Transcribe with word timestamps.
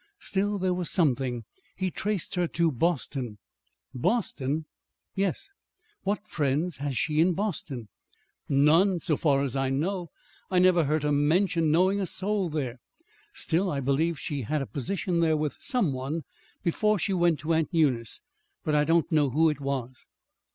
Still, 0.19 0.57
there 0.57 0.73
was 0.73 0.89
something. 0.89 1.43
He 1.75 1.91
traced 1.91 2.33
her 2.33 2.47
to 2.47 2.71
Boston." 2.71 3.37
"Boston!" 3.93 4.65
"Yes." 5.13 5.51
"What 6.01 6.27
friends 6.27 6.77
has 6.77 6.97
she 6.97 7.19
in 7.21 7.33
Boston?" 7.35 7.87
"None, 8.49 8.97
so 8.97 9.15
far 9.15 9.43
as 9.43 9.55
I 9.55 9.69
know. 9.69 10.09
I 10.49 10.57
never 10.57 10.85
heard 10.85 11.03
her 11.03 11.11
mention 11.11 11.69
knowing 11.69 11.99
a 11.99 12.07
soul 12.07 12.49
there. 12.49 12.79
Still, 13.35 13.69
I 13.69 13.79
believe 13.79 14.19
she 14.19 14.41
had 14.41 14.61
a 14.61 14.63
a 14.63 14.67
position 14.67 15.19
there 15.19 15.37
with 15.37 15.55
some 15.59 15.93
one, 15.93 16.23
before 16.63 16.97
she 16.97 17.13
went 17.13 17.37
to 17.41 17.53
Aunt 17.53 17.69
Eunice; 17.71 18.21
but 18.63 18.73
I 18.73 18.83
don't 18.85 19.11
know 19.11 19.29
who 19.29 19.51
it 19.51 19.61
was." 19.61 20.07